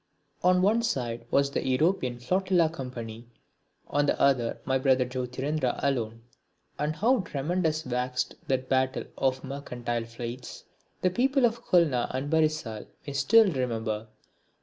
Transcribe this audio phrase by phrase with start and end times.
[0.41, 3.27] On one side was the European Flotilla Company,
[3.85, 6.23] on the other my brother Jyotirindra alone;
[6.79, 10.63] and how tremendous waxed that battle of the mercantile fleets,
[11.01, 14.07] the people of Khulna and Barisal may still remember.